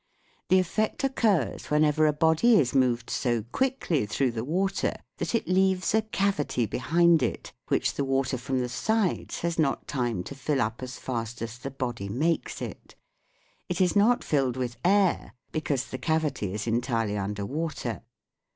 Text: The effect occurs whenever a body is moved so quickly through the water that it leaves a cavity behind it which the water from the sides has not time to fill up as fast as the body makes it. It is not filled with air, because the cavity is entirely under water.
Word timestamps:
The 0.49 0.57
effect 0.57 1.03
occurs 1.03 1.67
whenever 1.69 2.07
a 2.07 2.11
body 2.11 2.59
is 2.59 2.73
moved 2.73 3.07
so 3.11 3.43
quickly 3.51 4.07
through 4.07 4.31
the 4.31 4.43
water 4.43 4.93
that 5.19 5.35
it 5.35 5.47
leaves 5.47 5.93
a 5.93 6.01
cavity 6.01 6.65
behind 6.65 7.21
it 7.21 7.53
which 7.67 7.93
the 7.93 8.03
water 8.03 8.35
from 8.39 8.61
the 8.61 8.67
sides 8.67 9.41
has 9.41 9.59
not 9.59 9.87
time 9.87 10.23
to 10.23 10.33
fill 10.33 10.59
up 10.59 10.81
as 10.81 10.97
fast 10.97 11.39
as 11.43 11.59
the 11.59 11.69
body 11.69 12.09
makes 12.09 12.63
it. 12.63 12.95
It 13.69 13.79
is 13.79 13.95
not 13.95 14.23
filled 14.23 14.57
with 14.57 14.77
air, 14.83 15.35
because 15.51 15.85
the 15.85 15.99
cavity 15.99 16.51
is 16.51 16.65
entirely 16.65 17.15
under 17.15 17.45
water. 17.45 18.01